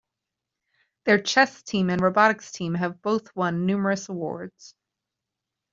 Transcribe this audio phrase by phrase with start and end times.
[1.05, 4.73] Their chess team and robotics team have both won numerous awards.